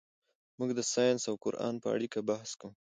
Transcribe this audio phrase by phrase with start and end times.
[0.57, 2.71] موږ د ساینس او قرآن په اړیکه بحث کوو.